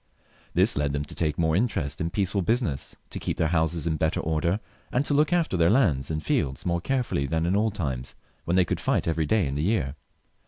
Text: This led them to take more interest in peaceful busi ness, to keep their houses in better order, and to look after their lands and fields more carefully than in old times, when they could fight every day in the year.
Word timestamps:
This 0.55 0.75
led 0.75 0.93
them 0.93 1.05
to 1.05 1.13
take 1.13 1.37
more 1.37 1.55
interest 1.55 2.01
in 2.01 2.09
peaceful 2.09 2.41
busi 2.41 2.63
ness, 2.63 2.95
to 3.11 3.19
keep 3.19 3.37
their 3.37 3.49
houses 3.49 3.85
in 3.85 3.97
better 3.97 4.19
order, 4.19 4.59
and 4.91 5.05
to 5.05 5.13
look 5.13 5.31
after 5.31 5.55
their 5.55 5.69
lands 5.69 6.09
and 6.09 6.23
fields 6.23 6.65
more 6.65 6.81
carefully 6.81 7.27
than 7.27 7.45
in 7.45 7.55
old 7.55 7.75
times, 7.75 8.15
when 8.43 8.55
they 8.55 8.65
could 8.65 8.79
fight 8.79 9.07
every 9.07 9.27
day 9.27 9.45
in 9.45 9.53
the 9.53 9.61
year. 9.61 9.93